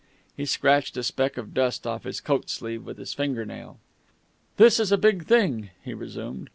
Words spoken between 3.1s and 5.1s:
finger nail. "This is a